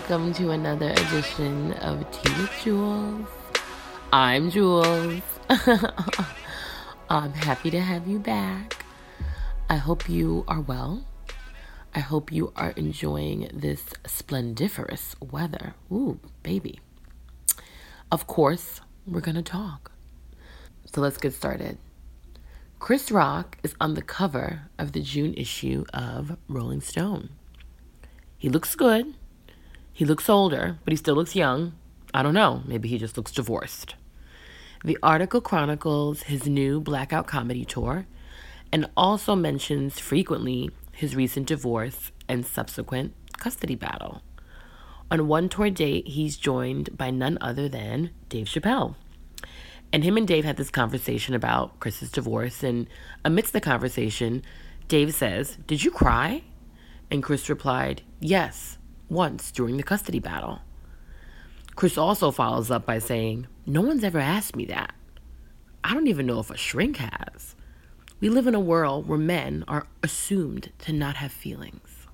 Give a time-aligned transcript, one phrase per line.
[0.00, 3.28] welcome to another edition of Tea with Jules.
[4.10, 5.20] I'm Jules.
[7.10, 8.82] I'm happy to have you back.
[9.68, 11.04] I hope you are well.
[11.94, 15.74] I hope you are enjoying this splendiferous weather.
[15.92, 16.80] Ooh, baby.
[18.10, 19.92] Of course, we're going to talk.
[20.94, 21.76] So let's get started.
[22.78, 27.28] Chris Rock is on the cover of the June issue of Rolling Stone.
[28.38, 29.14] He looks good.
[29.92, 31.74] He looks older, but he still looks young.
[32.14, 32.62] I don't know.
[32.66, 33.94] Maybe he just looks divorced.
[34.84, 38.06] The article chronicles his new blackout comedy tour
[38.72, 44.22] and also mentions frequently his recent divorce and subsequent custody battle.
[45.10, 48.94] On one tour date, he's joined by none other than Dave Chappelle.
[49.92, 52.62] And him and Dave had this conversation about Chris's divorce.
[52.62, 52.86] And
[53.24, 54.42] amidst the conversation,
[54.86, 56.44] Dave says, Did you cry?
[57.10, 58.78] And Chris replied, Yes,
[59.10, 60.60] once during the custody battle.
[61.74, 64.94] Chris also follows up by saying, No one's ever asked me that.
[65.82, 67.56] I don't even know if a shrink has.
[68.20, 72.06] We live in a world where men are assumed to not have feelings.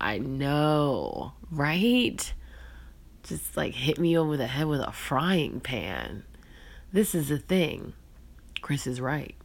[0.00, 2.32] I know, right?
[3.22, 6.24] Just like hit me over the head with a frying pan.
[6.92, 7.92] This is the thing.
[8.62, 9.36] Chris is right.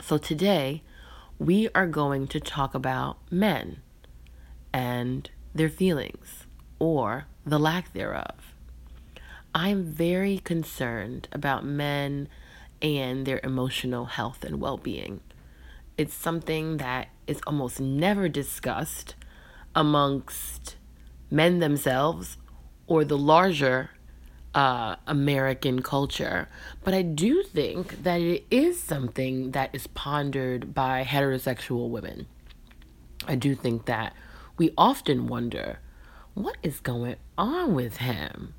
[0.00, 0.82] So today,
[1.38, 3.82] we are going to talk about men
[4.76, 6.44] and their feelings
[6.78, 8.52] or the lack thereof.
[9.54, 12.28] I'm very concerned about men
[12.82, 15.20] and their emotional health and well being.
[15.96, 19.14] It's something that is almost never discussed
[19.74, 20.76] amongst
[21.30, 22.36] men themselves
[22.86, 23.92] or the larger
[24.54, 26.50] uh, American culture.
[26.84, 32.26] But I do think that it is something that is pondered by heterosexual women.
[33.26, 34.12] I do think that
[34.56, 35.80] we often wonder
[36.34, 38.54] what is going on with him?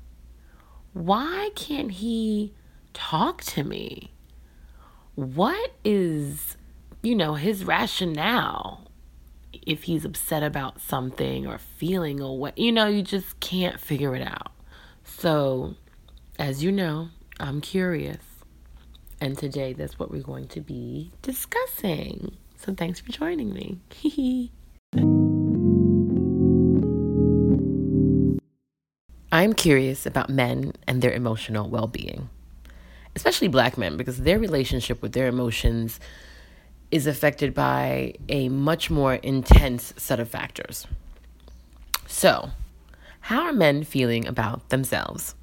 [0.92, 2.52] Why can't he
[2.92, 4.12] talk to me?
[5.14, 6.56] What is,
[7.02, 8.90] you know, his rationale
[9.52, 12.58] if he's upset about something or feeling or what?
[12.58, 14.52] You know, you just can't figure it out.
[15.04, 15.74] So,
[16.38, 18.22] as you know, I'm curious.
[19.20, 22.36] And today that's what we're going to be discussing.
[22.56, 24.50] So thanks for joining me.
[29.38, 32.28] I'm curious about men and their emotional well being,
[33.14, 36.00] especially black men, because their relationship with their emotions
[36.90, 40.88] is affected by a much more intense set of factors.
[42.08, 42.50] So,
[43.20, 45.36] how are men feeling about themselves?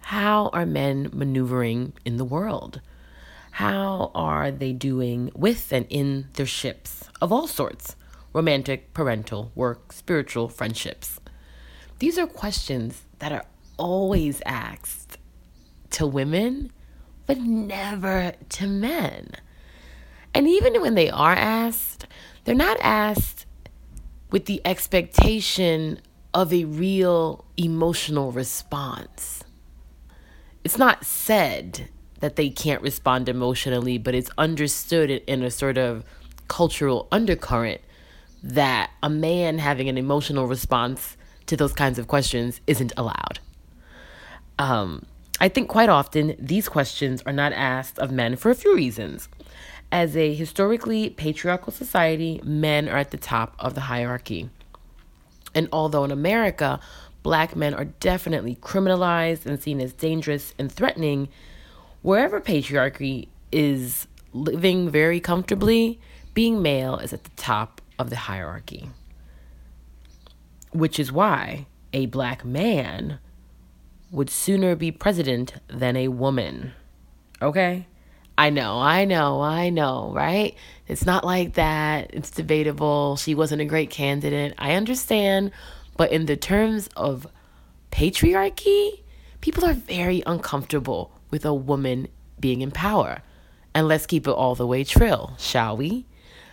[0.00, 2.80] How are men maneuvering in the world?
[3.52, 7.94] How are they doing with and in their ships of all sorts
[8.32, 11.20] romantic, parental, work, spiritual, friendships?
[11.98, 13.46] These are questions that are
[13.78, 15.18] always asked
[15.90, 16.72] to women,
[17.26, 19.30] but never to men.
[20.34, 22.06] And even when they are asked,
[22.44, 23.46] they're not asked
[24.30, 26.00] with the expectation
[26.34, 29.42] of a real emotional response.
[30.64, 31.88] It's not said
[32.20, 36.04] that they can't respond emotionally, but it's understood in a sort of
[36.48, 37.80] cultural undercurrent
[38.42, 41.16] that a man having an emotional response
[41.46, 43.40] to those kinds of questions isn't allowed.
[44.58, 45.06] Um,
[45.40, 49.28] I think quite often these questions are not asked of men for a few reasons.
[49.92, 54.50] As a historically patriarchal society, men are at the top of the hierarchy.
[55.54, 56.80] And although in America,
[57.22, 61.28] black men are definitely criminalized and seen as dangerous and threatening,
[62.02, 66.00] wherever patriarchy is living very comfortably,
[66.34, 68.88] being male is at the top of the hierarchy.
[70.76, 73.18] Which is why a black man
[74.10, 76.72] would sooner be president than a woman.
[77.40, 77.86] Okay?
[78.36, 80.54] I know, I know, I know, right?
[80.86, 82.10] It's not like that.
[82.12, 83.16] It's debatable.
[83.16, 84.52] She wasn't a great candidate.
[84.58, 85.52] I understand.
[85.96, 87.26] But in the terms of
[87.90, 89.00] patriarchy,
[89.40, 92.08] people are very uncomfortable with a woman
[92.38, 93.22] being in power.
[93.74, 96.04] And let's keep it all the way trill, shall we?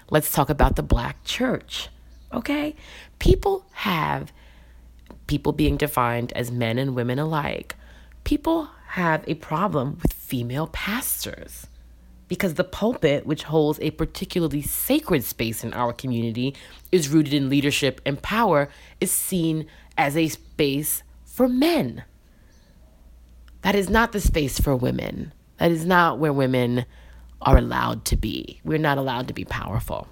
[0.10, 1.90] Let's talk about the black church.
[2.34, 2.76] Okay?
[3.20, 4.32] People have
[5.28, 7.76] people being defined as men and women alike.
[8.24, 11.68] People have a problem with female pastors
[12.28, 16.56] because the pulpit, which holds a particularly sacred space in our community,
[16.92, 18.70] is rooted in leadership and power,
[19.00, 22.04] is seen as a space for men.
[23.62, 25.32] That is not the space for women.
[25.58, 26.86] That is not where women
[27.42, 28.60] are allowed to be.
[28.64, 30.08] We're not allowed to be powerful.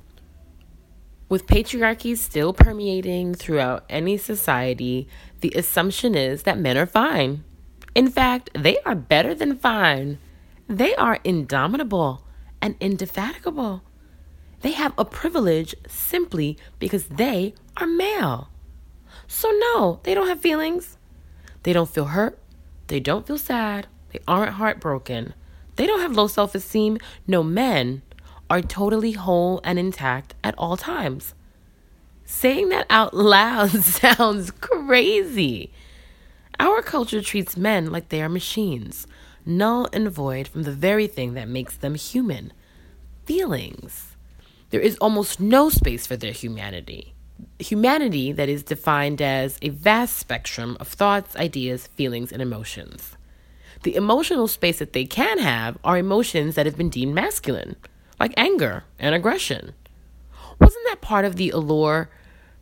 [1.31, 5.07] With patriarchy still permeating throughout any society,
[5.39, 7.45] the assumption is that men are fine.
[7.95, 10.18] In fact, they are better than fine.
[10.68, 12.28] They are indomitable
[12.62, 13.81] and indefatigable.
[14.60, 18.50] They have a privilege simply because they are male.
[19.25, 20.98] So, no, they don't have feelings.
[21.63, 22.39] They don't feel hurt.
[22.88, 23.88] They don't feel sad.
[24.12, 25.34] They aren't heartbroken.
[25.77, 26.98] They don't have low self esteem.
[27.25, 28.01] No, men
[28.51, 31.33] are totally whole and intact at all times.
[32.25, 35.71] Saying that out loud sounds crazy.
[36.59, 39.07] Our culture treats men like they are machines,
[39.45, 42.51] null and void from the very thing that makes them human
[43.25, 44.18] feelings.
[44.69, 47.13] There is almost no space for their humanity.
[47.57, 53.15] Humanity that is defined as a vast spectrum of thoughts, ideas, feelings, and emotions.
[53.83, 57.77] The emotional space that they can have are emotions that have been deemed masculine,
[58.21, 59.73] like anger and aggression.
[60.59, 62.12] Wasn't that part of the allure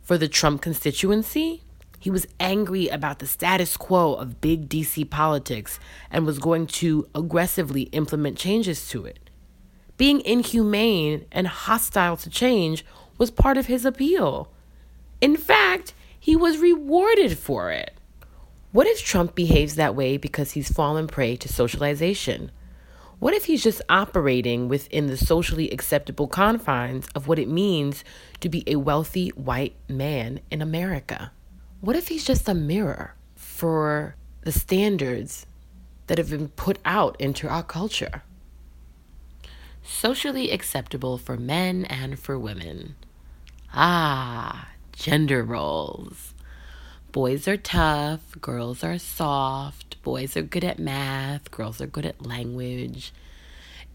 [0.00, 1.62] for the Trump constituency?
[1.98, 5.78] He was angry about the status quo of big DC politics
[6.10, 9.28] and was going to aggressively implement changes to it.
[9.98, 12.82] Being inhumane and hostile to change
[13.18, 14.50] was part of his appeal.
[15.20, 17.92] In fact, he was rewarded for it.
[18.72, 22.50] What if Trump behaves that way because he's fallen prey to socialization?
[23.20, 28.02] What if he's just operating within the socially acceptable confines of what it means
[28.40, 31.30] to be a wealthy white man in America?
[31.82, 35.44] What if he's just a mirror for the standards
[36.06, 38.22] that have been put out into our culture?
[39.82, 42.96] Socially acceptable for men and for women.
[43.74, 46.32] Ah, gender roles.
[47.12, 52.24] Boys are tough, girls are soft, boys are good at math, girls are good at
[52.24, 53.12] language.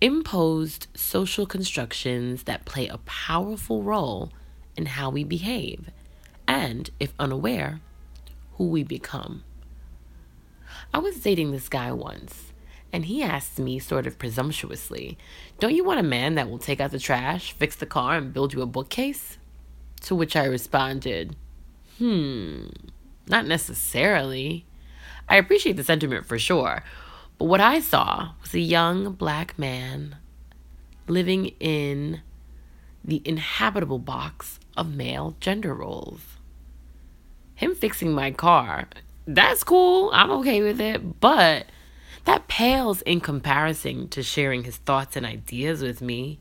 [0.01, 4.31] Imposed social constructions that play a powerful role
[4.75, 5.89] in how we behave
[6.47, 7.79] and, if unaware,
[8.53, 9.43] who we become.
[10.93, 12.53] I was dating this guy once,
[12.93, 15.17] and he asked me, sort of presumptuously,
[15.59, 18.33] Don't you want a man that will take out the trash, fix the car, and
[18.33, 19.37] build you a bookcase?
[20.01, 21.35] To which I responded,
[21.97, 22.67] Hmm,
[23.27, 24.65] not necessarily.
[25.27, 26.83] I appreciate the sentiment for sure,
[27.37, 30.17] but what I saw was a young black man
[31.07, 32.21] living in
[33.03, 36.21] the inhabitable box of male gender roles.
[37.55, 38.87] Him fixing my car,
[39.27, 40.09] that's cool.
[40.13, 41.67] I'm okay with it, but
[42.25, 46.39] that pales in comparison to sharing his thoughts and ideas with me.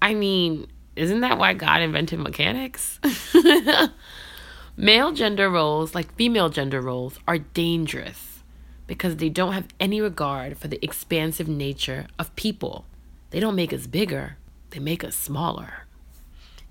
[0.00, 0.66] I mean,
[0.96, 3.00] isn't that why God invented mechanics?
[4.76, 8.42] Male gender roles, like female gender roles, are dangerous
[8.86, 12.86] because they don't have any regard for the expansive nature of people.
[13.30, 14.38] They don't make us bigger,
[14.70, 15.86] they make us smaller.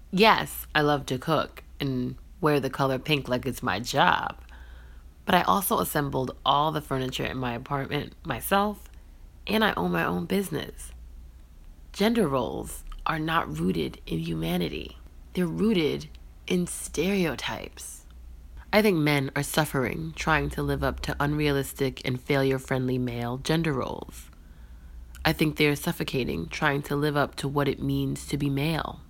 [0.10, 4.36] Yes, I love to cook and wear the color pink like it's my job,
[5.25, 8.89] but I also assembled all the furniture in my apartment myself,
[9.46, 10.91] and I own my own business.
[11.93, 14.98] Gender roles are not rooted in humanity,
[15.34, 16.08] they're rooted
[16.48, 18.05] in stereotypes.
[18.74, 23.38] I think men are suffering trying to live up to unrealistic and failure friendly male
[23.38, 24.29] gender roles.
[25.24, 28.50] I think they are suffocating trying to live up to what it means to be
[28.50, 29.01] male,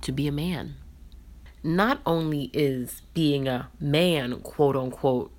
[0.00, 0.76] to be a man.
[1.62, 5.30] Not only is being a man, quote unquote,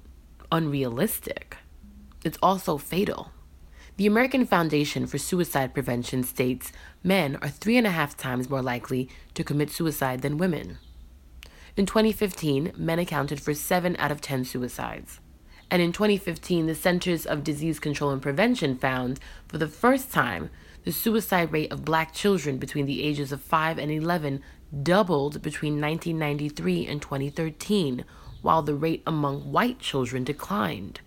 [0.51, 1.58] unrealistic,
[2.24, 3.31] it's also fatal.
[3.98, 6.72] The American Foundation for Suicide Prevention states
[7.03, 10.77] men are three and a half times more likely to commit suicide than women.
[11.77, 15.21] In 2015, men accounted for 7 out of 10 suicides.
[15.69, 20.49] And in 2015, the Centers of Disease Control and Prevention found, for the first time,
[20.83, 24.41] the suicide rate of black children between the ages of 5 and 11
[24.83, 28.03] doubled between 1993 and 2013,
[28.41, 30.99] while the rate among white children declined.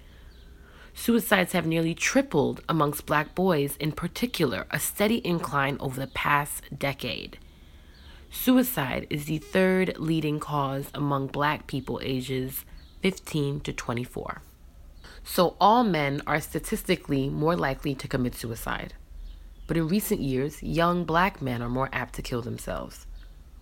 [0.94, 6.62] Suicides have nearly tripled amongst black boys, in particular, a steady incline over the past
[6.78, 7.38] decade.
[8.35, 12.64] Suicide is the third leading cause among black people ages
[13.00, 14.43] 15 to 24.
[15.23, 18.93] So, all men are statistically more likely to commit suicide.
[19.67, 23.07] But in recent years, young black men are more apt to kill themselves,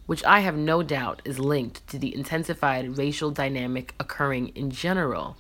[0.06, 5.36] which I have no doubt is linked to the intensified racial dynamic occurring in general,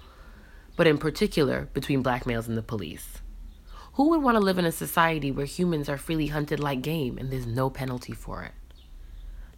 [0.76, 3.22] but in particular between black males and the police.
[3.94, 7.18] Who would want to live in a society where humans are freely hunted like game
[7.18, 8.52] and there's no penalty for it?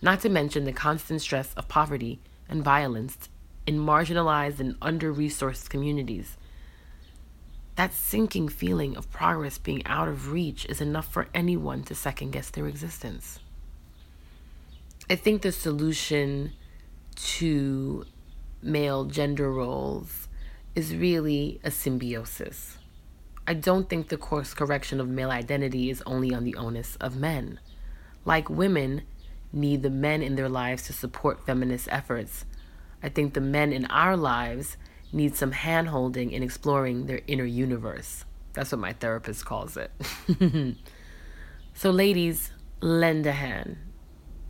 [0.04, 3.30] Not to mention the constant stress of poverty and violence
[3.66, 6.36] in marginalized and under resourced communities
[7.76, 12.32] that sinking feeling of progress being out of reach is enough for anyone to second
[12.32, 13.40] guess their existence.
[15.08, 16.52] I think the solution
[17.16, 18.04] to
[18.62, 20.28] male gender roles
[20.74, 22.76] is really a symbiosis.
[23.46, 27.16] I don't think the course correction of male identity is only on the onus of
[27.16, 27.58] men.
[28.26, 29.02] Like women
[29.54, 32.44] need the men in their lives to support feminist efforts,
[33.02, 34.76] I think the men in our lives
[35.12, 38.24] need some hand holding in exploring their inner universe.
[38.52, 39.90] That's what my therapist calls it.
[41.74, 43.76] so, ladies, lend a hand.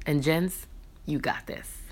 [0.07, 0.67] And, gents,
[1.07, 1.84] you got this.